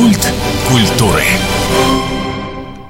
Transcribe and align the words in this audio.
Культ 0.00 0.32
культуры. 0.66 1.22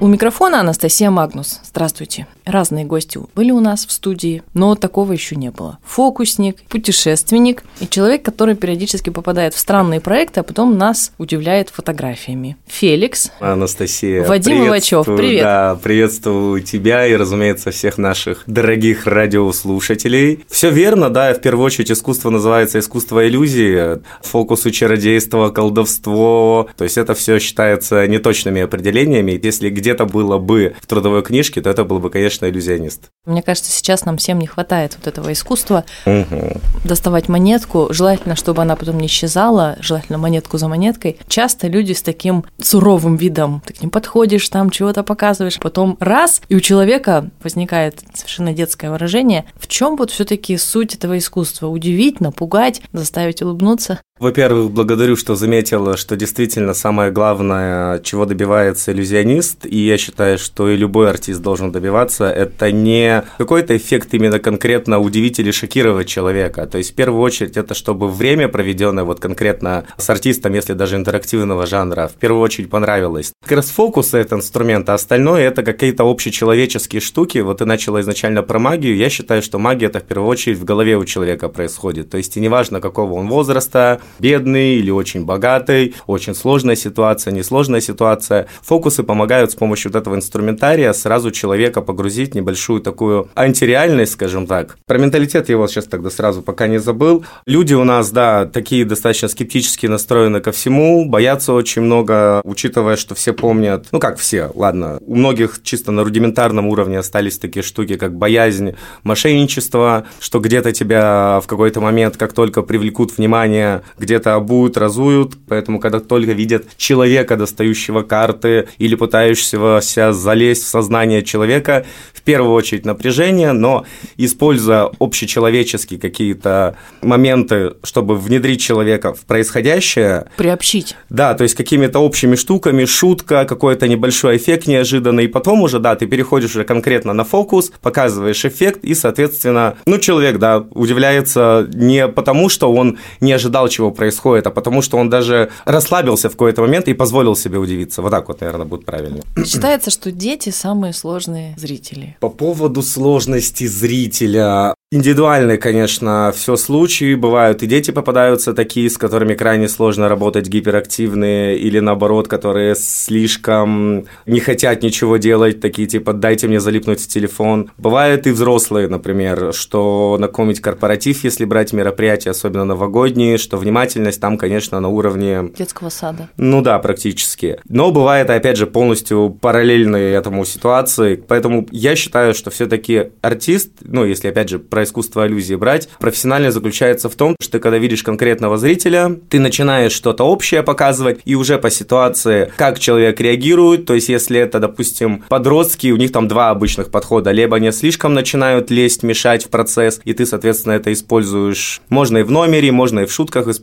У 0.03 0.07
микрофона 0.07 0.61
Анастасия 0.61 1.11
Магнус. 1.11 1.61
Здравствуйте. 1.63 2.27
Разные 2.47 2.87
гости 2.87 3.21
были 3.35 3.51
у 3.51 3.61
нас 3.61 3.85
в 3.85 3.93
студии, 3.93 4.43
но 4.55 4.75
такого 4.75 5.13
еще 5.13 5.37
не 5.37 5.51
было. 5.51 5.79
Фокусник, 5.85 6.63
путешественник 6.63 7.63
и 7.81 7.87
человек, 7.87 8.23
который 8.23 8.55
периодически 8.55 9.11
попадает 9.11 9.53
в 9.53 9.59
странные 9.59 10.01
проекты, 10.01 10.41
а 10.41 10.43
потом 10.43 10.79
нас 10.79 11.13
удивляет 11.19 11.69
фотографиями. 11.69 12.57
Феликс. 12.67 13.31
Анастасия. 13.41 14.25
Вадим 14.25 14.67
Ивачев, 14.67 15.05
привет. 15.05 15.43
Да, 15.43 15.79
приветствую 15.83 16.63
тебя 16.63 17.07
и, 17.07 17.15
разумеется, 17.15 17.71
всех 17.71 17.99
наших 17.99 18.45
дорогих 18.47 19.07
радиослушателей. 19.07 20.47
Все 20.49 20.71
верно, 20.71 21.11
да, 21.11 21.35
в 21.35 21.43
первую 21.43 21.67
очередь 21.67 21.93
искусство 21.93 22.31
называется 22.31 22.79
искусство 22.79 23.29
иллюзии, 23.29 24.01
фокусу 24.23 24.71
чародейство, 24.71 25.51
колдовство, 25.51 26.71
то 26.79 26.85
есть 26.85 26.97
это 26.97 27.13
все 27.13 27.39
считается 27.39 28.07
неточными 28.07 28.63
определениями. 28.63 29.39
Если 29.43 29.69
где 29.69 29.90
где-то 29.91 30.07
было 30.07 30.39
бы 30.39 30.77
в 30.81 30.87
трудовой 30.87 31.23
книжке, 31.23 31.61
то 31.61 31.69
это 31.69 31.85
был 31.85 31.99
бы, 31.99 32.11
конечно, 32.11 32.47
иллюзионист. 32.47 33.11
Мне 33.27 33.43
кажется, 33.43 33.73
сейчас 33.73 34.05
нам 34.05 34.19
всем 34.19 34.39
не 34.39 34.47
хватает 34.47 34.97
вот 34.97 35.09
этого 35.09 35.33
искусства 35.33 35.85
угу. 36.07 36.61
доставать 36.85 37.29
монетку, 37.29 37.89
желательно, 37.91 38.37
чтобы 38.37 38.63
она 38.63 38.77
потом 38.77 38.99
не 38.99 39.07
исчезала, 39.07 39.77
желательно 39.81 40.19
монетку 40.19 40.59
за 40.59 40.69
монеткой. 40.69 41.19
Часто 41.27 41.67
люди 41.67 41.93
с 41.93 42.03
таким 42.03 42.45
суровым 42.61 43.17
видом, 43.17 43.63
ты 43.67 43.75
к 43.75 43.83
ним 43.83 43.91
подходишь, 43.91 44.49
там 44.49 44.71
чего-то 44.71 45.03
показываешь, 45.03 45.59
потом 45.59 45.97
раз, 45.99 46.41
и 46.49 46.55
у 46.55 46.61
человека 46.61 47.29
возникает 47.43 48.01
совершенно 48.15 48.53
детское 48.53 48.91
выражение. 48.91 49.47
В 49.57 49.67
чем 49.67 49.97
вот 49.97 50.13
все-таки 50.13 50.57
суть 50.57 50.95
этого 50.95 51.19
искусства? 51.19 51.67
Удивить, 51.67 52.21
напугать, 52.21 52.81
заставить 52.93 53.43
улыбнуться? 53.43 54.01
Во-первых, 54.21 54.71
благодарю, 54.71 55.17
что 55.17 55.35
заметила, 55.35 55.97
что 55.97 56.15
действительно 56.15 56.75
самое 56.75 57.11
главное, 57.11 58.01
чего 58.01 58.27
добивается 58.27 58.93
иллюзионист, 58.93 59.65
и 59.65 59.79
я 59.79 59.97
считаю, 59.97 60.37
что 60.37 60.69
и 60.69 60.77
любой 60.77 61.09
артист 61.09 61.41
должен 61.41 61.73
добиваться, 61.73 62.31
это 62.31 62.71
не 62.71 63.25
какой-то 63.39 63.75
эффект 63.75 64.13
именно 64.13 64.39
конкретно 64.39 64.99
удивить 64.99 65.39
или 65.39 65.51
шокировать 65.51 66.07
человека. 66.07 66.67
То 66.67 66.77
есть, 66.77 66.93
в 66.93 66.95
первую 66.97 67.23
очередь, 67.23 67.57
это 67.57 67.73
чтобы 67.73 68.11
время, 68.11 68.49
проведенное 68.49 69.05
вот 69.05 69.21
конкретно 69.21 69.87
с 69.97 70.11
артистом, 70.11 70.53
если 70.53 70.75
даже 70.75 70.97
интерактивного 70.97 71.65
жанра, 71.65 72.11
в 72.15 72.19
первую 72.19 72.43
очередь 72.43 72.69
понравилось. 72.69 73.33
Как 73.43 73.53
раз 73.53 73.71
фокус– 73.71 74.13
это 74.13 74.37
инструмент, 74.37 74.91
а 74.91 74.95
остальное– 74.95 75.41
это 75.49 75.63
какие-то 75.63 76.05
общечеловеческие 76.05 77.01
штуки. 77.01 77.39
Вот 77.39 77.59
ты 77.59 77.65
начала 77.65 78.03
изначально 78.03 78.43
про 78.43 78.59
магию. 78.59 78.97
Я 78.97 79.09
считаю, 79.09 79.41
что 79.41 79.59
магия– 79.59 79.87
это 79.87 80.01
в 80.01 80.05
первую 80.05 80.29
очередь 80.29 80.59
в 80.59 80.65
голове 80.65 80.99
у 80.99 81.07
человека 81.07 81.49
происходит. 81.49 82.11
То 82.11 82.19
есть, 82.19 82.37
и 82.37 82.41
неважно, 82.41 82.83
какого 82.83 83.15
он 83.15 83.29
возраста, 83.29 84.03
бедный 84.19 84.77
или 84.77 84.91
очень 84.91 85.25
богатый, 85.25 85.95
очень 86.07 86.35
сложная 86.35 86.77
ситуация, 86.77 87.33
несложная 87.33 87.81
ситуация. 87.81 88.47
Фокусы 88.63 89.03
помогают 89.03 89.53
с 89.53 89.55
помощью 89.55 89.93
вот 89.93 90.01
этого 90.01 90.15
инструментария 90.15 90.93
сразу 90.93 91.31
человека 91.31 91.81
погрузить 91.83 92.33
в 92.33 92.35
небольшую 92.35 92.81
такую 92.81 93.29
антиреальность, 93.35 94.13
скажем 94.13 94.47
так. 94.47 94.79
Про 94.87 94.99
менталитет 94.99 95.49
я 95.49 95.55
его 95.55 95.67
сейчас 95.67 95.87
тогда 95.87 96.11
сразу 96.11 96.43
пока 96.43 96.67
не 96.67 96.79
забыл. 96.79 97.25
Люди 97.47 97.75
у 97.75 97.85
нас, 97.85 98.11
да, 98.11 98.47
такие 98.47 98.85
достаточно 98.85 99.29
скептически 99.29 99.87
настроены 99.87 100.41
ко 100.41 100.53
всему, 100.53 101.09
боятся 101.09 101.53
очень 101.53 101.83
много, 101.83 102.41
учитывая, 102.45 102.97
что 102.97 103.15
все 103.15 103.33
помнят, 103.33 103.87
ну 103.93 103.99
как 104.01 104.19
все, 104.19 104.51
ладно, 104.55 104.99
у 105.07 105.15
многих 105.15 105.61
чисто 105.63 105.93
на 105.93 106.05
рудиментарном 106.05 106.67
уровне 106.67 106.99
остались 106.99 107.39
такие 107.39 107.63
штуки, 107.63 107.97
как 107.97 108.15
боязнь 108.15 108.75
мошенничества, 109.03 110.07
что 110.21 110.41
где-то 110.41 110.73
тебя 110.73 111.41
в 111.43 111.47
какой-то 111.47 111.81
момент, 111.81 112.17
как 112.17 112.33
только 112.33 112.63
привлекут 112.63 113.17
внимание, 113.17 113.83
где-то 114.01 114.35
обуют, 114.35 114.77
разуют, 114.77 115.35
поэтому 115.47 115.79
когда 115.79 116.01
только 116.01 116.33
видят 116.33 116.67
человека, 116.77 117.37
достающего 117.37 118.03
карты 118.03 118.69
или 118.79 118.95
пытающегося 118.95 120.13
залезть 120.13 120.65
в 120.65 120.69
сознание 120.69 121.23
человека, 121.23 121.85
в 122.15 122.23
первую 122.23 122.55
очередь 122.55 122.87
напряжение, 122.87 123.53
но 123.53 123.85
используя 124.17 124.91
общечеловеческие 124.99 126.01
какие-то 126.01 126.77
моменты, 127.03 127.75
чтобы 127.83 128.17
внедрить 128.17 128.61
человека 128.61 129.15
в 129.15 129.21
происходящее. 129.21 130.27
Приобщить. 130.37 130.97
Да, 131.09 131.35
то 131.35 131.45
есть 131.45 131.55
какими-то 131.55 131.99
общими 131.99 132.35
штуками, 132.35 132.85
шутка, 132.85 133.45
какой-то 133.45 133.87
небольшой 133.89 134.37
эффект 134.37 134.67
неожиданный, 134.67 135.25
и 135.25 135.29
потом 135.29 135.63
уже, 135.63 135.79
да, 135.79 135.95
ты 135.97 136.07
переходишь 136.07 136.51
уже 136.51 136.65
конкретно 136.65 137.13
на 137.13 137.25
фокус, 137.25 137.73
показываешь 137.83 138.45
эффект, 138.45 138.85
и, 138.85 138.95
соответственно, 138.95 139.77
ну, 139.87 139.99
человек, 139.99 140.39
да, 140.39 140.65
удивляется 140.71 141.69
не 141.75 142.09
потому, 142.09 142.49
что 142.49 142.73
он 142.73 142.99
не 143.21 143.33
ожидал 143.33 143.69
чего 143.69 143.90
происходит, 143.91 144.47
а 144.47 144.51
потому, 144.51 144.83
что 144.83 144.99
он 144.99 145.11
даже 145.11 145.51
расслабился 145.65 146.29
в 146.29 146.33
какой-то 146.33 146.63
момент 146.63 146.89
и 146.89 146.95
позволил 146.95 147.37
себе 147.37 147.59
удивиться. 147.59 148.03
Вот 148.03 148.11
так 148.11 148.29
вот, 148.29 148.41
наверное, 148.41 148.67
будет 148.67 148.85
правильно. 148.85 149.21
Считается, 149.45 149.91
что 149.91 150.11
дети 150.11 150.51
самые 150.51 150.93
сложные 150.93 151.55
зрители. 151.57 152.17
По 152.21 152.29
поводу 152.29 152.83
сложности 152.83 153.67
зрителя, 153.67 154.75
Индивидуальные, 154.93 155.57
конечно, 155.57 156.33
все 156.35 156.57
случаи. 156.57 157.15
Бывают 157.15 157.63
и 157.63 157.69
дети 157.69 157.93
попадаются 157.93 158.53
такие, 158.53 158.91
с 158.91 158.99
которыми 158.99 159.35
крайне 159.35 159.69
сложно 159.69 160.09
работать, 160.09 160.49
гиперактивные, 160.49 161.57
или 161.57 161.79
наоборот, 161.79 162.27
которые 162.27 162.75
слишком 162.75 164.07
не 164.27 164.41
хотят 164.41 164.83
ничего 164.83 165.17
делать, 165.19 165.61
такие 165.61 165.87
типа 165.87 166.13
«дайте 166.13 166.49
мне 166.49 166.59
залипнуть 166.59 167.01
в 167.01 167.07
телефон». 167.07 167.71
Бывают 167.79 168.27
и 168.27 168.33
взрослые, 168.33 168.89
например, 168.89 169.53
что 169.55 170.17
на 170.19 170.27
каком-нибудь 170.27 170.61
корпоратив, 170.61 171.23
если 171.23 171.45
брать 171.45 171.73
мероприятия, 171.73 172.31
особенно 172.31 172.65
новогодние, 172.65 173.39
что 173.39 173.59
внимательность 173.81 174.21
там, 174.21 174.37
конечно, 174.37 174.79
на 174.81 174.89
уровне... 174.89 175.51
Детского 175.57 175.89
сада. 175.89 176.29
Ну 176.37 176.61
да, 176.61 176.79
практически. 176.79 177.59
Но 177.69 177.91
бывает, 177.91 178.29
опять 178.29 178.57
же, 178.57 178.67
полностью 178.67 179.31
параллельные 179.41 180.15
этому 180.15 180.45
ситуации. 180.45 181.17
Поэтому 181.17 181.67
я 181.71 181.97
считаю, 181.97 182.35
что 182.35 182.51
все 182.51 182.67
таки 182.67 183.13
артист, 183.23 183.71
ну, 183.81 184.05
если, 184.05 184.29
опять 184.29 184.51
же, 184.51 184.59
про 184.59 184.85
искусство 184.85 185.25
аллюзии 185.25 185.55
брать, 185.55 185.89
профессионально 185.99 186.51
заключается 186.51 187.09
в 187.09 187.15
том, 187.15 187.37
что 187.41 187.53
ты, 187.53 187.59
когда 187.59 187.79
видишь 187.79 188.03
конкретного 188.03 188.59
зрителя, 188.59 189.17
ты 189.31 189.41
начинаешь 189.41 189.93
что-то 189.93 190.25
общее 190.25 190.63
показывать, 190.63 191.21
и 191.25 191.35
уже 191.35 191.59
по 191.59 191.71
ситуации, 191.71 192.53
как 192.57 192.79
человек 192.79 193.21
реагирует, 193.21 193.87
то 193.87 193.95
есть 193.95 194.09
если 194.09 194.39
это, 194.39 194.61
допустим, 194.61 195.25
подростки, 195.29 195.91
у 195.91 195.97
них 195.97 196.13
там 196.13 196.29
два 196.29 196.51
обычных 196.51 196.91
подхода, 196.91 197.31
либо 197.31 197.57
они 197.57 197.73
слишком 197.73 198.13
начинают 198.15 198.71
лезть, 198.71 199.03
мешать 199.03 199.47
в 199.47 199.49
процесс, 199.49 200.01
и 200.05 200.13
ты, 200.13 200.27
соответственно, 200.27 200.75
это 200.75 200.93
используешь, 200.93 201.81
можно 201.89 202.19
и 202.19 202.23
в 202.23 202.31
номере, 202.31 202.73
можно 202.73 203.01
и 203.01 203.07
в 203.07 203.13
шутках 203.13 203.49
использовать, 203.49 203.60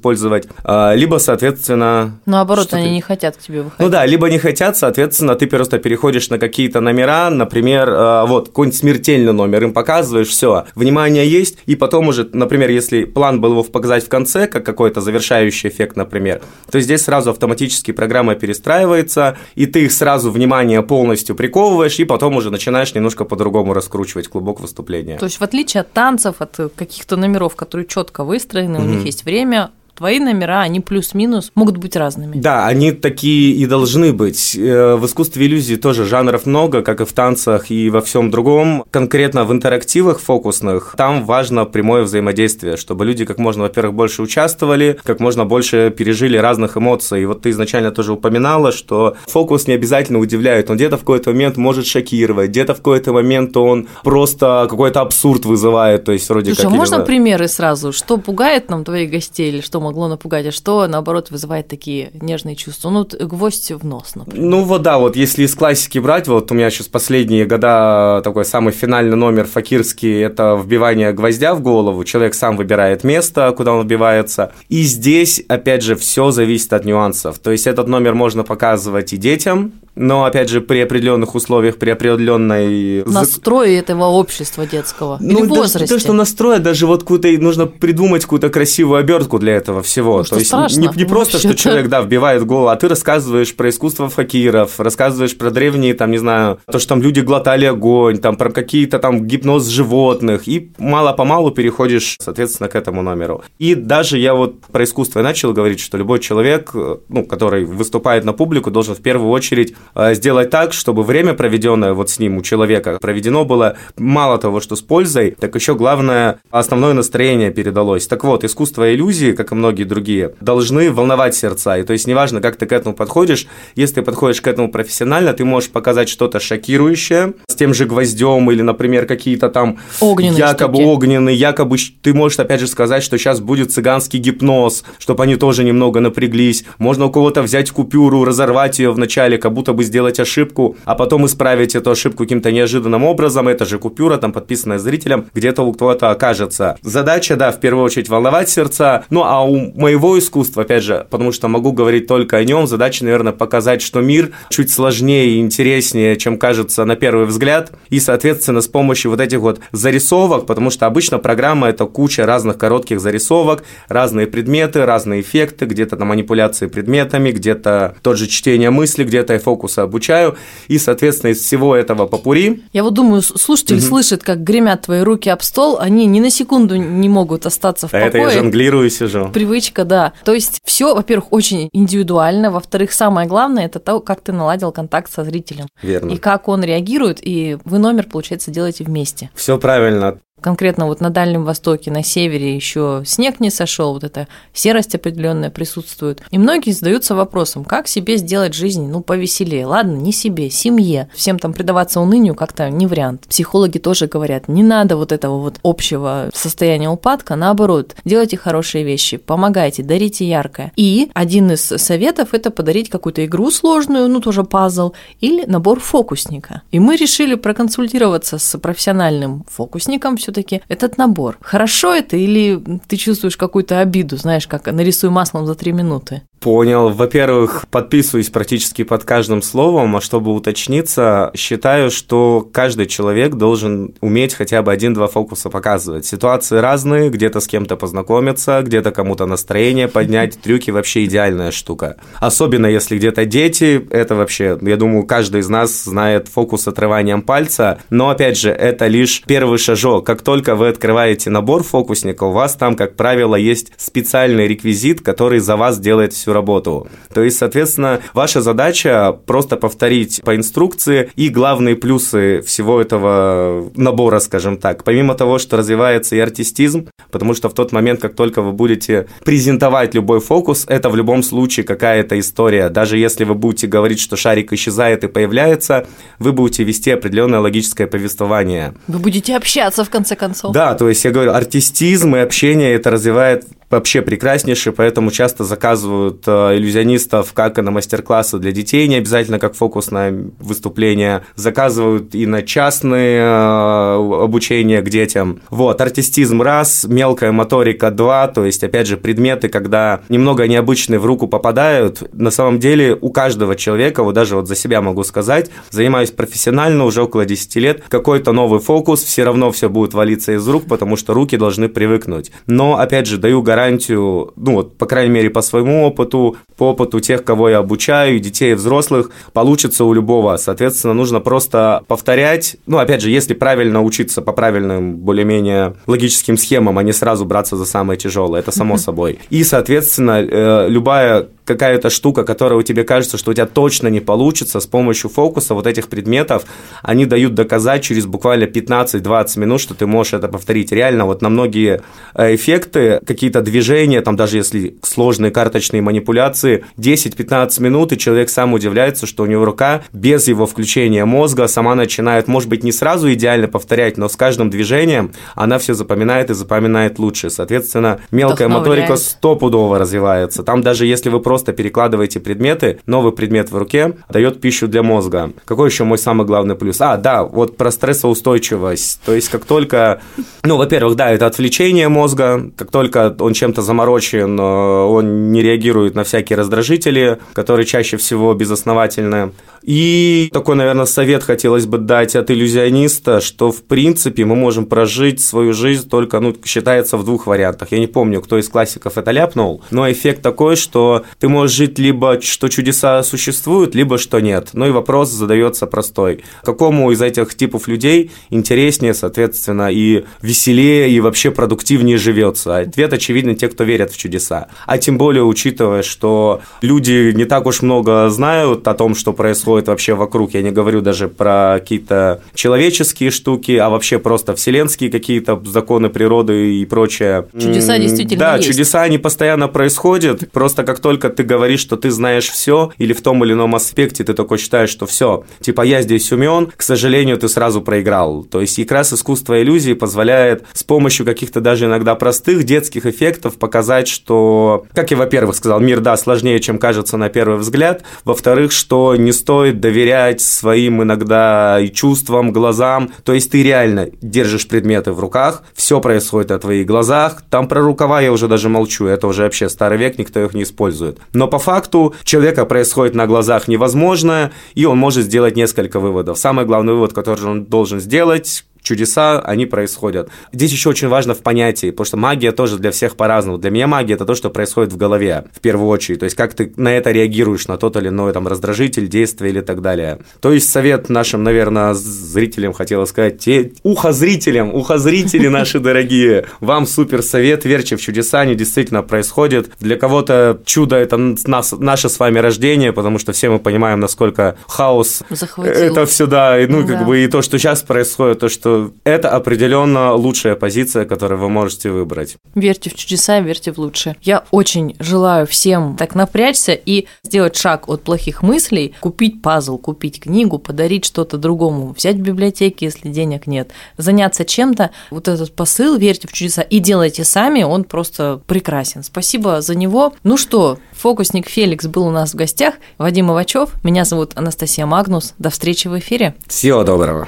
а, 0.63 0.93
либо, 0.93 1.17
соответственно... 1.17 2.19
Наоборот, 2.25 2.73
они 2.73 2.85
ты... 2.85 2.91
не 2.91 3.01
хотят 3.01 3.37
к 3.37 3.39
тебе 3.39 3.61
выходить. 3.61 3.79
Ну 3.79 3.89
да, 3.89 4.05
либо 4.05 4.29
не 4.29 4.39
хотят, 4.39 4.77
соответственно, 4.77 5.35
ты 5.35 5.47
просто 5.47 5.79
переходишь 5.79 6.29
на 6.29 6.39
какие-то 6.39 6.79
номера, 6.79 7.29
например, 7.29 7.89
а, 7.89 8.25
вот, 8.25 8.49
какой-нибудь 8.49 8.79
смертельный 8.79 9.33
номер, 9.33 9.63
им 9.63 9.73
показываешь, 9.73 10.27
все, 10.27 10.65
внимание 10.75 11.07
внимание 11.07 11.29
есть, 11.29 11.57
и 11.65 11.75
потом 11.75 12.07
уже, 12.07 12.29
например, 12.33 12.69
если 12.69 13.05
план 13.05 13.41
был 13.41 13.51
его 13.51 13.63
показать 13.63 14.05
в 14.05 14.09
конце, 14.09 14.47
как 14.47 14.65
какой-то 14.65 15.01
завершающий 15.01 15.69
эффект, 15.69 15.95
например, 15.95 16.41
то 16.71 16.79
здесь 16.79 17.03
сразу 17.03 17.29
автоматически 17.29 17.91
программа 17.91 18.35
перестраивается, 18.35 19.37
и 19.55 19.65
ты 19.65 19.85
их 19.85 19.91
сразу 19.91 20.31
внимание 20.31 20.81
полностью 20.81 21.35
приковываешь, 21.35 21.99
и 21.99 22.05
потом 22.05 22.35
уже 22.35 22.49
начинаешь 22.49 22.93
немножко 22.95 23.25
по-другому 23.25 23.73
раскручивать 23.73 24.27
клубок 24.27 24.59
выступления. 24.59 25.17
То 25.17 25.25
есть 25.25 25.39
в 25.39 25.43
отличие 25.43 25.81
от 25.81 25.91
танцев, 25.91 26.35
от 26.39 26.57
каких-то 26.75 27.15
номеров, 27.15 27.55
которые 27.55 27.87
четко 27.87 28.23
выстроены, 28.23 28.77
mm-hmm. 28.77 28.85
у 28.85 28.87
них 28.87 29.05
есть 29.05 29.25
время, 29.25 29.69
твои 29.97 30.19
номера, 30.19 30.61
они 30.61 30.79
плюс-минус 30.79 31.51
могут 31.55 31.77
быть 31.77 31.95
разными. 31.95 32.37
Да, 32.37 32.67
они 32.67 32.91
такие 32.91 33.53
и 33.53 33.65
должны 33.65 34.13
быть. 34.13 34.55
Э, 34.55 34.95
в 34.95 35.05
искусстве 35.05 35.47
иллюзии 35.47 35.75
тоже 35.75 36.05
жанров 36.05 36.45
много, 36.45 36.83
как 36.83 37.01
и 37.01 37.05
в 37.05 37.13
танцах 37.13 37.71
и 37.71 37.89
во 37.89 38.01
всем 38.01 38.29
другом. 38.29 38.83
Конкретно 38.91 39.43
в 39.43 39.51
интерактивах 39.51 40.19
фокусных 40.19 40.93
там 40.95 41.25
важно 41.25 41.65
прямое 41.65 42.03
взаимодействие, 42.03 42.77
чтобы 42.77 43.05
люди 43.05 43.25
как 43.25 43.39
можно, 43.39 43.63
во-первых, 43.63 43.95
больше 43.95 44.21
участвовали, 44.21 44.99
как 45.03 45.19
можно 45.19 45.45
больше 45.45 45.89
пережили 45.89 46.37
разных 46.37 46.77
эмоций. 46.77 47.23
И 47.23 47.25
вот 47.25 47.41
ты 47.41 47.49
изначально 47.49 47.91
тоже 47.91 48.13
упоминала, 48.13 48.71
что 48.71 49.15
фокус 49.27 49.67
не 49.67 49.73
обязательно 49.73 50.19
удивляет, 50.19 50.69
он 50.69 50.75
где-то 50.75 50.97
в 50.97 51.01
какой-то 51.01 51.31
момент 51.31 51.57
может 51.57 51.87
шокировать, 51.87 52.51
где-то 52.51 52.73
в 52.73 52.77
какой-то 52.77 53.13
момент 53.13 53.57
он 53.57 53.87
просто 54.03 54.67
какой-то 54.69 55.01
абсурд 55.01 55.45
вызывает, 55.45 56.03
то 56.03 56.11
есть 56.11 56.29
вроде 56.29 56.53
Слушай, 56.53 56.63
как... 56.63 56.71
а 56.71 56.75
можно 56.75 56.99
примеры 56.99 57.47
сразу? 57.47 57.91
Что 57.91 58.17
пугает 58.17 58.69
нам 58.69 58.83
твоих 58.83 59.09
гостей 59.09 59.49
или 59.49 59.61
что 59.61 59.79
могло 59.87 60.07
напугать, 60.07 60.45
а 60.45 60.51
что, 60.51 60.87
наоборот, 60.87 61.31
вызывает 61.31 61.67
такие 61.67 62.11
нежные 62.21 62.55
чувства? 62.55 62.89
Ну, 62.89 63.07
гвоздь 63.19 63.71
в 63.71 63.85
нос, 63.85 64.15
например. 64.15 64.45
Ну, 64.45 64.63
вот 64.63 64.81
да, 64.81 64.97
вот 64.97 65.15
если 65.15 65.43
из 65.43 65.55
классики 65.55 65.99
брать, 65.99 66.27
вот 66.27 66.51
у 66.51 66.55
меня 66.55 66.69
сейчас 66.69 66.87
последние 66.87 67.45
года 67.45 68.21
такой 68.23 68.45
самый 68.45 68.73
финальный 68.73 69.15
номер 69.15 69.45
факирский– 69.45 70.21
это 70.21 70.61
вбивание 70.61 71.13
гвоздя 71.13 71.55
в 71.55 71.61
голову. 71.61 72.03
Человек 72.03 72.33
сам 72.33 72.57
выбирает 72.57 73.03
место, 73.03 73.53
куда 73.55 73.73
он 73.73 73.85
вбивается. 73.85 74.51
И 74.69 74.83
здесь, 74.83 75.41
опять 75.47 75.83
же, 75.83 75.95
все 75.95 76.31
зависит 76.31 76.73
от 76.73 76.85
нюансов. 76.85 77.39
То 77.39 77.51
есть 77.51 77.67
этот 77.67 77.87
номер 77.87 78.13
можно 78.13 78.43
показывать 78.43 79.13
и 79.13 79.17
детям, 79.17 79.73
но, 79.97 80.25
опять 80.25 80.49
же, 80.49 80.61
при 80.61 80.79
определенных 80.79 81.35
условиях, 81.35 81.77
при 81.77 81.89
определенной... 81.89 83.03
Настрое 83.05 83.79
этого 83.79 84.05
общества 84.05 84.65
детского. 84.65 85.17
Ну, 85.19 85.39
Или 85.39 85.47
возрасте. 85.47 85.79
Даже, 85.79 85.93
то, 85.93 85.99
что 85.99 86.13
настроя, 86.13 86.59
даже 86.59 86.85
вот 86.85 87.01
какую-то, 87.01 87.27
нужно 87.41 87.65
придумать 87.65 88.23
какую-то 88.23 88.49
красивую 88.49 88.99
обертку 88.99 89.39
для 89.39 89.55
этого 89.55 89.81
всего. 89.81 90.19
Ну, 90.19 90.23
то 90.23 90.35
есть 90.35 90.47
страшно, 90.47 90.81
не, 90.81 90.89
не 90.95 91.05
просто, 91.05 91.39
что 91.39 91.55
человек, 91.55 91.87
да, 91.89 92.01
вбивает 92.01 92.45
голову, 92.45 92.67
а 92.67 92.75
ты 92.75 92.87
рассказываешь 92.87 93.55
про 93.55 93.69
искусство 93.69 94.07
факиров, 94.09 94.79
рассказываешь 94.79 95.37
про 95.37 95.49
древние, 95.49 95.93
там, 95.93 96.11
не 96.11 96.19
знаю, 96.19 96.59
то, 96.71 96.79
что 96.79 96.89
там 96.89 97.01
люди 97.01 97.21
глотали 97.21 97.65
огонь, 97.65 98.19
там, 98.19 98.37
про 98.37 98.51
какие-то 98.51 98.99
там 98.99 99.25
гипноз 99.25 99.67
животных, 99.67 100.47
и 100.47 100.71
мало-помалу 100.77 101.51
переходишь, 101.51 102.17
соответственно, 102.19 102.69
к 102.69 102.75
этому 102.75 103.01
номеру. 103.01 103.43
И 103.57 103.73
даже 103.73 104.19
я 104.19 104.35
вот 104.35 104.61
про 104.61 104.83
искусство 104.83 105.21
начал 105.21 105.53
говорить, 105.53 105.79
что 105.79 105.97
любой 105.97 106.19
человек, 106.19 106.71
ну, 107.09 107.25
который 107.25 107.65
выступает 107.65 108.25
на 108.25 108.33
публику, 108.33 108.69
должен 108.69 108.93
в 108.93 109.01
первую 109.01 109.31
очередь 109.31 109.71
э, 109.71 109.73
сделать 109.95 110.49
так, 110.49 110.73
чтобы 110.73 111.03
время, 111.03 111.33
проведенное 111.33 111.93
вот 111.93 112.09
с 112.09 112.19
ним 112.19 112.37
у 112.37 112.41
человека, 112.41 112.97
проведено 113.01 113.45
было 113.45 113.75
мало 113.97 114.37
того, 114.37 114.59
что 114.59 114.75
с 114.75 114.81
пользой, 114.81 115.35
так 115.39 115.55
еще 115.55 115.75
главное, 115.75 116.39
основное 116.51 116.93
настроение 116.93 117.51
передалось. 117.51 118.07
Так 118.07 118.23
вот, 118.23 118.43
искусство 118.43 118.93
иллюзии, 118.93 119.31
как 119.31 119.51
и 119.51 119.55
многие 119.55 119.83
другие, 119.83 120.33
должны 120.41 120.91
волновать 120.91 121.35
сердца. 121.35 121.77
И 121.77 121.83
то 121.83 121.93
есть 121.93 122.07
неважно, 122.07 122.41
как 122.41 122.55
ты 122.55 122.65
к 122.65 122.71
этому 122.71 122.95
подходишь, 122.95 123.47
если 123.75 123.95
ты 123.95 124.01
подходишь 124.01 124.41
к 124.41 124.47
этому 124.47 124.71
профессионально, 124.71 125.33
ты 125.33 125.45
можешь 125.45 125.69
показать 125.69 126.09
что-то 126.09 126.39
шокирующее 126.39 127.33
с 127.47 127.55
тем 127.55 127.73
же 127.73 127.85
гвоздем 127.85 128.49
или, 128.51 128.61
например, 128.61 129.05
какие-то 129.05 129.49
там 129.49 129.79
огненные 129.99 130.37
якобы 130.37 130.75
штуки. 130.75 130.87
огненные, 130.87 131.35
якобы 131.35 131.77
ты 132.01 132.13
можешь 132.13 132.39
опять 132.39 132.59
же 132.59 132.67
сказать, 132.67 133.03
что 133.03 133.17
сейчас 133.17 133.39
будет 133.39 133.71
цыганский 133.71 134.19
гипноз, 134.19 134.83
чтобы 134.99 135.23
они 135.23 135.35
тоже 135.35 135.63
немного 135.63 135.99
напряглись. 135.99 136.65
Можно 136.77 137.05
у 137.05 137.11
кого-то 137.11 137.41
взять 137.41 137.71
купюру, 137.71 138.23
разорвать 138.23 138.79
ее 138.79 138.91
вначале, 138.91 139.37
как 139.37 139.53
будто 139.53 139.73
бы 139.77 139.85
сделать 139.85 140.19
ошибку, 140.19 140.75
а 140.83 140.95
потом 140.95 141.25
исправить 141.25 141.75
эту 141.75 141.91
ошибку 141.91 142.23
каким-то 142.23 142.51
неожиданным 142.51 143.05
образом. 143.05 143.47
Это 143.47 143.65
же 143.65 143.79
купюра, 143.79 144.17
там 144.17 144.33
подписанная 144.33 144.79
зрителям, 144.79 145.27
где-то 145.33 145.63
у 145.63 145.71
кого-то 145.71 146.11
окажется. 146.11 146.77
Задача, 146.81 147.37
да, 147.37 147.51
в 147.51 147.61
первую 147.61 147.85
очередь 147.85 148.09
волновать 148.09 148.49
сердца. 148.49 149.05
Ну 149.09 149.23
а 149.23 149.43
у 149.43 149.71
моего 149.79 150.19
искусства, 150.19 150.63
опять 150.63 150.83
же, 150.83 151.07
потому 151.09 151.31
что 151.31 151.47
могу 151.47 151.71
говорить 151.71 152.07
только 152.07 152.37
о 152.37 152.43
нем, 152.43 152.67
задача, 152.67 153.05
наверное, 153.05 153.31
показать, 153.31 153.81
что 153.81 154.01
мир 154.01 154.31
чуть 154.49 154.71
сложнее 154.71 155.29
и 155.29 155.39
интереснее, 155.39 156.17
чем 156.17 156.37
кажется 156.37 156.83
на 156.83 156.95
первый 156.95 157.25
взгляд. 157.25 157.71
И, 157.89 157.99
соответственно, 157.99 158.61
с 158.61 158.67
помощью 158.67 159.11
вот 159.11 159.21
этих 159.21 159.39
вот 159.39 159.59
зарисовок, 159.71 160.45
потому 160.45 160.69
что 160.71 160.85
обычно 160.85 161.19
программа 161.19 161.69
это 161.69 161.85
куча 161.85 162.25
разных 162.25 162.57
коротких 162.57 162.99
зарисовок, 162.99 163.63
разные 163.87 164.27
предметы, 164.27 164.85
разные 164.85 165.21
эффекты, 165.21 165.65
где-то 165.65 165.95
на 165.95 166.05
манипуляции 166.05 166.67
предметами, 166.67 167.31
где-то 167.31 167.95
тот 168.01 168.17
же 168.17 168.27
чтение 168.27 168.71
мысли, 168.71 169.03
где-то 169.03 169.33
я 169.33 169.39
фокусы 169.57 169.79
обучаю. 169.79 170.37
И, 170.67 170.77
соответственно, 170.77 171.31
из 171.31 171.41
всего 171.41 171.75
этого 171.75 172.05
попури... 172.05 172.63
Я 172.73 172.83
вот 172.83 172.93
думаю, 172.93 173.21
слушатель 173.21 173.77
угу. 173.77 173.85
слышит, 173.85 174.23
как 174.23 174.43
гремят 174.43 174.83
твои 174.83 175.01
руки 175.01 175.29
об 175.29 175.41
стол, 175.41 175.77
они 175.79 176.05
ни 176.05 176.19
на 176.19 176.29
секунду 176.29 176.75
не 176.75 177.09
могут 177.09 177.45
остаться 177.45 177.87
в 177.87 177.91
покое. 177.91 178.07
Это 178.07 178.17
я 178.17 178.29
жонглирую 178.29 178.89
сижу. 178.89 179.29
Привычка, 179.33 179.83
да. 179.83 180.13
То 180.23 180.33
есть 180.33 180.59
все, 180.63 180.93
во-первых, 180.95 181.33
очень 181.33 181.69
индивидуально, 181.73 182.51
во-вторых, 182.51 182.91
самое 182.91 183.27
главное 183.27 183.65
это 183.65 183.79
то, 183.79 183.99
как 183.99 184.21
ты 184.21 184.31
наладил 184.31 184.71
контакт 184.71 185.11
со 185.11 185.23
зрителем. 185.23 185.67
Верно. 185.81 186.11
И 186.11 186.17
как 186.17 186.47
он 186.47 186.63
реагирует, 186.63 187.19
и 187.21 187.57
вы 187.65 187.79
номер, 187.79 188.05
получается, 188.11 188.51
делаете 188.51 188.83
вместе. 188.83 189.29
Все 189.33 189.57
правильно. 189.57 190.19
Конкретно 190.39 190.85
вот 190.85 191.01
на 191.01 191.09
Дальнем 191.09 191.45
Востоке, 191.45 191.89
на 191.89 192.03
севере 192.03 192.55
еще 192.55 193.01
снег 193.05 193.39
не 193.39 193.49
сошел, 193.49 193.93
вот 193.93 194.03
эта 194.03 194.27
серость 194.53 194.93
определенная 194.93 195.49
присутствует. 195.49 196.21
И 196.29 196.37
многие 196.37 196.71
задаются 196.71 197.15
вопросом, 197.15 197.65
как 197.65 197.87
себе 197.87 198.17
сделать 198.17 198.53
жизнь, 198.53 198.87
ну, 198.87 199.01
повеселее. 199.01 199.65
Ладно, 199.65 199.95
не 199.95 200.11
себе, 200.11 200.51
семье. 200.51 201.09
Всем 201.15 201.39
там 201.39 201.53
предаваться 201.53 201.99
унынию 202.01 202.35
как-то 202.35 202.69
не 202.69 202.85
вариант. 202.85 203.25
Психологи 203.27 203.79
тоже 203.79 204.05
говорят, 204.05 204.47
не 204.47 204.61
надо 204.61 204.95
вот 204.95 205.11
этого 205.11 205.39
вот 205.39 205.59
общего 205.63 206.29
состояния 206.33 206.89
упадка, 206.89 207.35
наоборот, 207.35 207.95
делайте 208.05 208.37
хорошие 208.37 208.83
вещи, 208.83 209.17
помогайте, 209.17 209.81
дарите 209.81 210.27
яркое. 210.27 210.71
И 210.75 211.09
один 211.15 211.51
из 211.51 211.61
советов– 211.61 212.29
это 212.33 212.51
подарить 212.51 212.89
какую-то 212.89 213.25
игру 213.25 213.49
сложную, 213.49 214.07
ну, 214.07 214.19
тоже 214.19 214.43
пазл, 214.43 214.93
или 215.19 215.45
набор 215.45 215.79
фокусника. 215.79 216.61
И 216.69 216.79
мы 216.79 216.95
решили 216.95 217.33
проконсультироваться 217.33 218.37
с 218.37 218.57
профессиональным 218.59 219.43
фокусником, 219.49 220.17
все-таки 220.27 220.61
этот 220.67 220.97
набор. 220.97 221.37
Хорошо 221.41 221.95
это 221.95 222.17
или 222.17 222.61
ты 222.87 222.97
чувствуешь 222.97 223.37
какую-то 223.37 223.79
обиду, 223.79 224.17
знаешь, 224.17 224.45
как 224.45 224.65
нарисуй 224.65 225.09
маслом 225.09 225.45
за 225.45 225.55
три 225.55 225.71
минуты? 225.71 226.21
Понял. 226.47 226.91
Во-первых, 226.91 227.65
подписываюсь 227.69 228.29
практически 228.29 228.83
под 228.83 229.03
каждым 229.03 229.41
словом, 229.41 229.97
а 229.97 229.99
чтобы 229.99 230.33
уточниться, 230.33 231.29
считаю, 231.35 231.91
что 231.91 232.47
каждый 232.53 232.85
человек 232.85 233.35
должен 233.35 233.95
уметь 233.99 234.33
хотя 234.33 234.61
бы 234.61 234.71
один-два 234.71 235.07
фокуса 235.07 235.49
показывать. 235.49 236.05
Ситуации 236.05 236.55
разные, 236.59 237.09
где-то 237.09 237.41
с 237.41 237.47
кем-то 237.47 237.75
познакомиться, 237.75 238.61
где-то 238.63 238.91
кому-то 238.91 239.25
настроение 239.25 239.89
поднять. 239.89 240.39
Трюки 240.39 240.71
вообще 240.71 241.03
идеальная 241.03 241.51
штука. 241.51 241.97
Особенно 242.21 242.67
если 242.67 242.97
где-то 242.97 243.25
дети, 243.25 243.85
это 243.89 244.15
вообще, 244.15 244.57
я 244.61 244.77
думаю, 244.77 245.05
каждый 245.05 245.41
из 245.41 245.49
нас 245.49 245.83
знает 245.83 246.29
фокус 246.29 246.61
с 246.61 246.69
отрыванием 246.69 247.23
пальца, 247.23 247.79
но 247.89 248.09
опять 248.09 248.37
же, 248.37 248.51
это 248.51 248.87
лишь 248.87 249.21
первый 249.27 249.57
шажок. 249.57 250.05
Как 250.05 250.21
только 250.21 250.55
вы 250.55 250.69
открываете 250.69 251.29
набор 251.29 251.63
фокусника, 251.63 252.23
у 252.23 252.31
вас 252.31 252.55
там, 252.55 252.77
как 252.77 252.95
правило, 252.95 253.35
есть 253.35 253.73
специальный 253.75 254.47
реквизит, 254.47 255.01
который 255.01 255.39
за 255.39 255.57
вас 255.57 255.77
делает 255.77 256.13
всю 256.13 256.36
работу. 256.37 256.87
То 257.13 257.23
есть, 257.23 257.37
соответственно, 257.37 257.99
ваша 258.13 258.41
задача 258.41 259.11
просто 259.25 259.57
повторить 259.57 260.21
по 260.23 260.35
инструкции 260.35 261.09
и 261.15 261.29
главные 261.29 261.75
плюсы 261.75 262.41
всего 262.41 262.79
этого 262.79 263.71
набора, 263.75 264.19
скажем 264.19 264.57
так. 264.57 264.83
Помимо 264.83 265.15
того, 265.15 265.39
что 265.39 265.57
развивается 265.57 266.15
и 266.15 266.19
артистизм, 266.19 266.87
потому 267.11 267.33
что 267.33 267.49
в 267.49 267.53
тот 267.53 267.71
момент, 267.71 267.99
как 268.01 268.13
только 268.15 268.41
вы 268.41 268.51
будете 268.51 269.07
презентовать 269.25 269.95
любой 269.95 270.19
фокус, 270.19 270.65
это 270.67 270.89
в 270.89 270.95
любом 270.95 271.23
случае 271.23 271.65
какая-то 271.65 272.19
история. 272.19 272.69
Даже 272.69 272.97
если 272.97 273.25
вы 273.25 273.33
будете 273.33 273.67
говорить, 273.67 273.99
что 273.99 274.15
шарик 274.15 274.53
исчезает 274.53 275.03
и 275.03 275.07
появляется, 275.07 275.85
вы 276.19 276.31
будете 276.31 276.63
вести 276.63 276.91
определенное 276.91 277.39
логическое 277.39 277.87
повествование. 277.87 278.73
Вы 278.87 278.99
будете 278.99 279.35
общаться 279.35 279.83
в 279.83 279.89
конце 279.89 280.15
концов. 280.15 280.53
Да, 280.53 280.75
то 280.75 280.87
есть 280.89 281.03
я 281.05 281.11
говорю, 281.11 281.31
артистизм 281.33 282.15
и 282.15 282.19
общение 282.19 282.73
это 282.73 282.91
развивает 282.91 283.45
вообще 283.69 284.01
прекраснейший, 284.01 284.71
поэтому 284.71 285.11
часто 285.11 285.43
заказывают 285.43 286.23
э, 286.25 286.55
иллюзионистов 286.55 287.33
как 287.33 287.59
и 287.59 287.61
на 287.61 287.71
мастер-классы 287.71 288.39
для 288.39 288.51
детей, 288.51 288.87
не 288.87 288.95
обязательно 288.95 289.39
как 289.39 289.55
фокусное 289.55 290.31
выступление, 290.39 291.23
заказывают 291.35 292.15
и 292.15 292.25
на 292.25 292.43
частные 292.43 293.19
э, 293.19 294.23
обучения 294.23 294.81
к 294.81 294.89
детям. 294.89 295.41
Вот, 295.49 295.81
артистизм 295.81 296.41
раз, 296.41 296.85
мелкая 296.87 297.31
моторика 297.31 297.91
два, 297.91 298.27
то 298.27 298.45
есть, 298.45 298.63
опять 298.63 298.87
же, 298.87 298.95
предметы, 298.95 299.49
когда 299.49 300.01
немного 300.07 300.47
необычные 300.47 300.99
в 300.99 301.05
руку 301.05 301.27
попадают, 301.27 302.03
на 302.13 302.31
самом 302.31 302.59
деле 302.59 302.97
у 302.99 303.11
каждого 303.11 303.55
человека, 303.55 304.03
вот 304.03 304.13
даже 304.13 304.37
вот 304.37 304.47
за 304.47 304.55
себя 304.55 304.81
могу 304.81 305.03
сказать, 305.03 305.49
занимаюсь 305.71 306.11
профессионально 306.11 306.85
уже 306.85 307.03
около 307.03 307.25
10 307.25 307.55
лет, 307.57 307.83
какой-то 307.89 308.31
новый 308.31 308.61
фокус, 308.61 309.03
все 309.03 309.23
равно 309.23 309.51
все 309.51 309.69
будет 309.69 309.93
валиться 309.93 310.33
из 310.33 310.47
рук, 310.47 310.65
потому 310.67 310.95
что 310.95 311.13
руки 311.13 311.35
должны 311.35 311.67
привыкнуть. 311.67 312.31
Но, 312.45 312.79
опять 312.79 313.07
же, 313.07 313.17
даю 313.17 313.41
гарантию 313.41 313.56
гарантию, 313.57 314.33
ну 314.35 314.53
вот, 314.53 314.77
по 314.77 314.85
крайней 314.85 315.11
мере, 315.11 315.29
по 315.29 315.41
своему 315.41 315.85
опыту, 315.87 316.37
по 316.57 316.71
опыту 316.71 316.99
тех, 316.99 317.23
кого 317.23 317.49
я 317.49 317.57
обучаю, 317.57 318.19
детей 318.19 318.51
и 318.51 318.55
взрослых, 318.55 319.09
получится 319.33 319.83
у 319.83 319.93
любого. 319.93 320.37
Соответственно, 320.37 320.93
нужно 320.93 321.19
просто 321.19 321.83
повторять, 321.87 322.57
ну, 322.67 322.77
опять 322.77 323.01
же, 323.01 323.09
если 323.09 323.33
правильно 323.33 323.81
учиться 323.81 324.21
по 324.21 324.31
правильным, 324.31 324.97
более-менее 324.97 325.73
логическим 325.87 326.37
схемам, 326.37 326.77
а 326.77 326.83
не 326.83 326.93
сразу 326.93 327.25
браться 327.25 327.57
за 327.57 327.65
самое 327.65 327.97
тяжелое, 327.97 328.41
это 328.41 328.51
само 328.51 328.77
собой. 328.77 329.19
И, 329.31 329.43
соответственно, 329.43 330.21
э, 330.21 330.67
любая 330.69 331.27
какая-то 331.47 331.89
штука, 331.89 332.23
которая 332.23 332.59
у 332.59 332.61
тебя 332.61 332.83
кажется, 332.83 333.17
что 333.17 333.31
у 333.31 333.33
тебя 333.33 333.45
точно 333.45 333.87
не 333.87 334.01
получится, 334.01 334.59
с 334.59 334.67
помощью 334.67 335.09
фокуса 335.09 335.53
вот 335.53 335.65
этих 335.65 335.87
предметов, 335.87 336.43
они 336.83 337.05
дают 337.05 337.33
доказать 337.33 337.83
через 337.83 338.05
буквально 338.05 338.43
15-20 338.43 339.39
минут, 339.39 339.61
что 339.61 339.73
ты 339.73 339.87
можешь 339.87 340.13
это 340.13 340.27
повторить. 340.27 340.71
Реально, 340.71 341.05
вот 341.05 341.21
на 341.21 341.29
многие 341.29 341.81
э, 342.13 342.35
эффекты, 342.35 342.99
какие-то 343.05 343.41
движения, 343.41 344.01
там 344.01 344.15
даже 344.17 344.37
если 344.37 344.75
сложные 344.83 345.31
карточные 345.31 345.81
манипуляции, 345.81 346.65
10-15 346.77 347.61
минут, 347.61 347.93
и 347.93 347.97
человек 347.97 348.29
сам 348.29 348.53
удивляется, 348.53 349.07
что 349.07 349.23
у 349.23 349.25
него 349.25 349.45
рука 349.45 349.83
без 349.93 350.27
его 350.27 350.45
включения 350.45 351.05
мозга 351.05 351.47
сама 351.47 351.75
начинает, 351.75 352.27
может 352.27 352.49
быть, 352.49 352.63
не 352.63 352.73
сразу 352.73 353.11
идеально 353.13 353.47
повторять, 353.47 353.97
но 353.97 354.09
с 354.09 354.17
каждым 354.17 354.49
движением 354.49 355.13
она 355.35 355.59
все 355.59 355.73
запоминает 355.73 356.29
и 356.29 356.33
запоминает 356.33 356.99
лучше. 356.99 357.29
Соответственно, 357.29 358.01
мелкая 358.11 358.49
моторика 358.49 358.97
стопудово 358.97 359.79
развивается. 359.79 360.43
Там 360.43 360.61
даже 360.61 360.85
если 360.85 361.09
вы 361.09 361.21
просто 361.21 361.36
просто 361.37 361.53
перекладываете 361.53 362.19
предметы, 362.19 362.79
новый 362.87 363.11
предмет 363.11 363.51
в 363.51 363.57
руке 363.57 363.93
дает 364.09 364.41
пищу 364.41 364.67
для 364.67 364.81
мозга. 364.81 365.33
Какой 365.45 365.69
еще 365.69 365.83
мой 365.83 365.99
самый 365.99 366.25
главный 366.25 366.55
плюс? 366.55 366.81
А, 366.81 366.97
да, 366.97 367.23
вот 367.23 367.57
про 367.57 367.69
стрессоустойчивость. 367.69 368.99
То 369.05 369.13
есть, 369.13 369.29
как 369.29 369.45
только, 369.45 370.01
ну, 370.43 370.57
во-первых, 370.57 370.95
да, 370.95 371.11
это 371.11 371.27
отвлечение 371.27 371.89
мозга, 371.89 372.49
как 372.57 372.71
только 372.71 373.15
он 373.19 373.33
чем-то 373.33 373.61
заморочен, 373.61 374.39
э, 374.39 374.41
он 374.41 375.31
не 375.31 375.43
реагирует 375.43 375.93
на 375.93 376.03
всякие 376.03 376.37
раздражители, 376.37 377.19
которые 377.33 377.67
чаще 377.67 377.97
всего 377.97 378.33
безосновательны. 378.33 379.31
И 379.63 380.29
такой, 380.31 380.55
наверное, 380.55 380.85
совет 380.85 381.23
хотелось 381.23 381.65
бы 381.65 381.77
дать 381.77 382.15
от 382.15 382.31
иллюзиониста, 382.31 383.21
что, 383.21 383.51
в 383.51 383.63
принципе, 383.63 384.25
мы 384.25 384.35
можем 384.35 384.65
прожить 384.65 385.21
свою 385.21 385.53
жизнь 385.53 385.89
только, 385.89 386.19
ну, 386.19 386.35
считается 386.45 386.97
в 386.97 387.03
двух 387.03 387.27
вариантах. 387.27 387.71
Я 387.71 387.79
не 387.79 387.87
помню, 387.87 388.21
кто 388.21 388.37
из 388.37 388.47
классиков 388.49 388.97
это 388.97 389.11
ляпнул, 389.11 389.63
но 389.71 389.89
эффект 389.91 390.21
такой, 390.21 390.55
что 390.55 391.03
ты 391.19 391.27
можешь 391.27 391.55
жить 391.55 391.79
либо, 391.79 392.21
что 392.21 392.47
чудеса 392.49 393.01
существуют, 393.03 393.75
либо 393.75 393.97
что 393.97 394.19
нет. 394.19 394.49
Ну 394.53 394.67
и 394.67 394.71
вопрос 394.71 395.09
задается 395.09 395.65
простой. 395.65 396.23
Какому 396.43 396.91
из 396.91 397.01
этих 397.01 397.35
типов 397.35 397.67
людей 397.67 398.11
интереснее, 398.29 398.93
соответственно, 398.93 399.71
и 399.71 400.05
веселее, 400.21 400.89
и 400.89 400.99
вообще 400.99 401.31
продуктивнее 401.31 401.97
живется? 401.97 402.57
Ответ 402.57 402.93
очевидно 402.93 403.35
те, 403.35 403.47
кто 403.47 403.63
верят 403.63 403.91
в 403.91 403.97
чудеса. 403.97 404.47
А 404.65 404.77
тем 404.77 404.97
более, 404.97 405.23
учитывая, 405.23 405.83
что 405.83 406.41
люди 406.61 407.11
не 407.13 407.25
так 407.25 407.45
уж 407.45 407.61
много 407.61 408.09
знают 408.09 408.67
о 408.67 408.73
том, 408.73 408.95
что 408.95 409.13
происходит 409.13 409.46
вообще 409.47 409.93
вокруг. 409.93 410.33
Я 410.33 410.41
не 410.41 410.51
говорю 410.51 410.81
даже 410.81 411.07
про 411.07 411.57
какие-то 411.59 412.21
человеческие 412.33 413.11
штуки, 413.11 413.55
а 413.57 413.69
вообще 413.69 413.99
просто 413.99 414.35
вселенские 414.35 414.91
какие-то 414.91 415.41
законы 415.45 415.89
природы 415.89 416.55
и 416.55 416.65
прочее. 416.65 417.27
Чудеса 417.33 417.77
действительно 417.77 418.19
Да, 418.19 418.35
есть. 418.35 418.47
чудеса, 418.47 418.81
они 418.83 418.97
постоянно 418.97 419.47
происходят. 419.47 420.31
Просто 420.31 420.63
как 420.63 420.79
только 420.79 421.09
ты 421.09 421.23
говоришь, 421.23 421.61
что 421.61 421.77
ты 421.77 421.91
знаешь 421.91 422.29
все, 422.29 422.71
или 422.77 422.93
в 422.93 423.01
том 423.01 423.23
или 423.23 423.33
ином 423.33 423.55
аспекте 423.55 424.03
ты 424.03 424.13
такой 424.13 424.37
считаешь, 424.37 424.69
что 424.69 424.85
все, 424.85 425.23
типа 425.39 425.61
я 425.61 425.81
здесь 425.81 426.11
умен, 426.11 426.51
к 426.55 426.61
сожалению, 426.61 427.17
ты 427.17 427.29
сразу 427.29 427.61
проиграл. 427.61 428.23
То 428.23 428.41
есть 428.41 428.57
как 428.57 428.71
раз 428.71 428.93
искусство 428.93 429.41
иллюзии 429.41 429.73
позволяет 429.73 430.43
с 430.53 430.63
помощью 430.63 431.05
каких-то 431.05 431.39
даже 431.41 431.65
иногда 431.65 431.95
простых 431.95 432.43
детских 432.43 432.85
эффектов 432.85 433.37
показать, 433.37 433.87
что, 433.87 434.65
как 434.73 434.91
я, 434.91 434.97
во-первых, 434.97 435.35
сказал, 435.35 435.59
мир, 435.59 435.79
да, 435.79 435.95
сложнее, 435.97 436.39
чем 436.39 436.57
кажется 436.57 436.97
на 436.97 437.09
первый 437.09 437.37
взгляд. 437.37 437.83
Во-вторых, 438.03 438.51
что 438.51 438.95
не 438.95 439.11
стоит 439.11 439.36
доверять 439.45 440.21
своим 440.21 440.83
иногда 440.83 441.59
и 441.59 441.69
чувствам, 441.69 442.31
глазам. 442.31 442.91
То 443.03 443.13
есть 443.13 443.31
ты 443.31 443.43
реально 443.43 443.87
держишь 444.01 444.47
предметы 444.47 444.91
в 444.91 444.99
руках, 444.99 445.43
все 445.53 445.79
происходит 445.79 446.29
на 446.29 446.39
твоих 446.39 446.65
глазах. 446.65 447.23
Там 447.29 447.47
про 447.47 447.61
рукава 447.61 448.01
я 448.01 448.11
уже 448.11 448.27
даже 448.27 448.49
молчу, 448.49 448.85
это 448.85 449.07
уже 449.07 449.23
вообще 449.23 449.49
старый 449.49 449.77
век, 449.77 449.97
никто 449.97 450.23
их 450.23 450.33
не 450.33 450.43
использует. 450.43 450.99
Но 451.13 451.27
по 451.27 451.39
факту 451.39 451.95
человека 452.03 452.45
происходит 452.45 452.95
на 452.95 453.07
глазах 453.07 453.47
невозможное, 453.47 454.31
и 454.55 454.65
он 454.65 454.77
может 454.77 455.05
сделать 455.05 455.35
несколько 455.35 455.79
выводов. 455.79 456.17
Самый 456.17 456.45
главный 456.45 456.73
вывод, 456.73 456.93
который 456.93 457.25
он 457.25 457.45
должен 457.45 457.79
сделать, 457.79 458.43
чудеса, 458.67 459.19
они 459.19 459.45
происходят. 459.45 460.09
Здесь 460.31 460.51
еще 460.51 460.69
очень 460.69 460.87
важно 460.89 461.13
в 461.13 461.19
понятии, 461.19 461.71
потому 461.71 461.85
что 461.85 461.97
магия 461.97 462.31
тоже 462.31 462.57
для 462.57 462.71
всех 462.71 462.95
по-разному. 462.95 463.37
Для 463.37 463.49
меня 463.49 463.67
магия– 463.67 463.93
это 463.95 464.05
то, 464.05 464.15
что 464.15 464.29
происходит 464.29 464.73
в 464.73 464.77
голове, 464.77 465.25
в 465.33 465.39
первую 465.39 465.69
очередь. 465.69 465.99
То 465.99 466.03
есть, 466.05 466.15
как 466.15 466.33
ты 466.33 466.51
на 466.57 466.75
это 466.75 466.91
реагируешь, 466.91 467.47
на 467.47 467.57
тот 467.57 467.77
или 467.77 467.87
иной 467.87 468.13
там, 468.13 468.27
раздражитель, 468.27 468.87
действие 468.87 469.31
или 469.31 469.41
так 469.41 469.61
далее. 469.61 469.99
То 470.19 470.31
есть, 470.31 470.49
совет 470.49 470.89
нашим, 470.89 471.23
наверное, 471.23 471.73
зрителям 471.73 472.53
хотела 472.53 472.85
сказать, 472.85 473.19
те... 473.19 473.51
ухо 473.63 473.91
зрителям, 473.93 474.53
ухо 474.53 474.77
зрители 474.77 475.27
наши 475.27 475.59
дорогие, 475.59 476.25
вам 476.41 476.67
супер 476.67 477.01
совет, 477.01 477.45
верьте 477.45 477.75
в 477.77 477.81
чудеса, 477.81 478.19
они 478.21 478.35
действительно 478.35 478.83
происходят. 478.83 479.49
Для 479.59 479.77
кого-то 479.77 480.39
чудо– 480.45 480.75
это 480.77 480.97
нас, 480.97 481.53
наше 481.57 481.89
с 481.89 481.99
вами 481.99 482.19
рождение, 482.19 482.73
потому 482.73 482.99
что 482.99 483.13
все 483.13 483.29
мы 483.29 483.39
понимаем, 483.39 483.79
насколько 483.79 484.37
хаос 484.47 485.03
Захватил. 485.09 485.53
это 485.53 485.85
все, 485.85 486.05
да, 486.07 486.37
ну, 486.47 486.63
Да. 486.63 486.73
как 486.73 486.85
бы 486.85 487.03
и 487.03 487.07
то, 487.07 487.21
что 487.21 487.37
сейчас 487.37 487.63
происходит, 487.63 488.19
то, 488.19 488.29
что 488.29 488.56
это 488.83 489.09
определенно 489.09 489.93
лучшая 489.93 490.35
позиция, 490.35 490.85
которую 490.85 491.19
вы 491.19 491.29
можете 491.29 491.69
выбрать. 491.69 492.17
Верьте 492.35 492.69
в 492.69 492.75
чудеса, 492.75 493.19
верьте 493.19 493.51
в 493.51 493.57
лучшее. 493.57 493.95
Я 494.01 494.23
очень 494.31 494.75
желаю 494.79 495.25
всем 495.27 495.75
так 495.77 495.95
напрячься 495.95 496.53
и 496.53 496.87
сделать 497.03 497.35
шаг 497.35 497.69
от 497.69 497.83
плохих 497.83 498.21
мыслей, 498.23 498.73
купить 498.79 499.21
пазл, 499.21 499.57
купить 499.57 499.99
книгу, 499.99 500.39
подарить 500.39 500.85
что-то 500.85 501.17
другому, 501.17 501.73
взять 501.77 501.95
в 501.95 502.01
библиотеке, 502.01 502.65
если 502.65 502.89
денег 502.89 503.27
нет, 503.27 503.51
заняться 503.77 504.25
чем-то. 504.25 504.71
Вот 504.91 505.07
этот 505.07 505.33
посыл 505.35 505.77
«Верьте 505.77 506.07
в 506.07 506.13
чудеса» 506.13 506.41
и 506.41 506.59
делайте 506.59 507.03
сами, 507.03 507.43
он 507.43 507.63
просто 507.63 508.21
прекрасен. 508.27 508.83
Спасибо 508.83 509.41
за 509.41 509.55
него. 509.55 509.93
Ну 510.03 510.17
что, 510.17 510.59
фокусник 510.73 511.29
Феликс 511.29 511.67
был 511.67 511.87
у 511.87 511.91
нас 511.91 512.13
в 512.13 512.15
гостях. 512.15 512.55
Вадим 512.77 513.11
Ивачев, 513.11 513.51
меня 513.63 513.85
зовут 513.85 514.11
Анастасия 514.15 514.65
Магнус. 514.65 515.13
До 515.19 515.29
встречи 515.29 515.67
в 515.67 515.77
эфире. 515.77 516.15
Всего 516.27 516.63
доброго. 516.63 517.07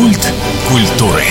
Культ 0.00 0.32
культуры. 0.66 1.26